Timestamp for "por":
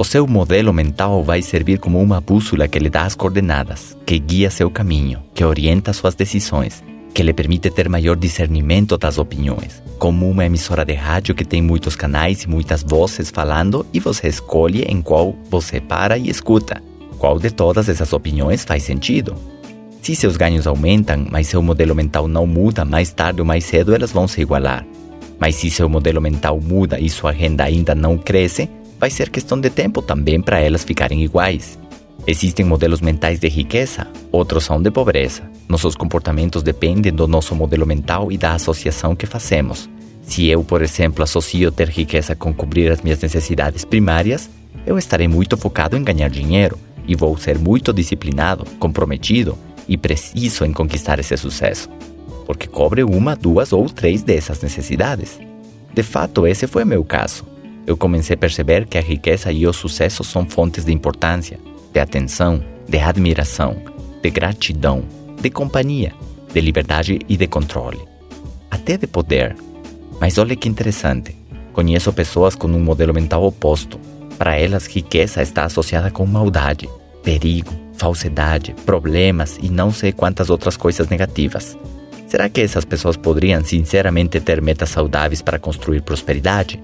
40.62-40.82